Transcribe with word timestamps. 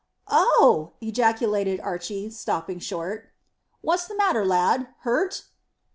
"Oh!" 0.33 0.93
ejaculated 0.99 1.79
Archy, 1.79 2.31
stopping 2.31 2.79
short. 2.79 3.29
"What's 3.81 4.07
the 4.07 4.17
matter, 4.17 4.43
lad? 4.43 4.87
hurt?" 5.01 5.43